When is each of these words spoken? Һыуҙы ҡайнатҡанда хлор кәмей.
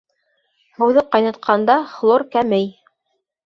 Һыуҙы 0.79 1.03
ҡайнатҡанда 1.17 1.77
хлор 1.95 2.29
кәмей. 2.33 2.69